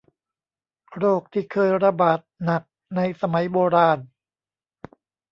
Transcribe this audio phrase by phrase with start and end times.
[0.97, 2.63] โรคที่เคยระบาดหนัก
[2.95, 3.99] ในสมัยโบราณ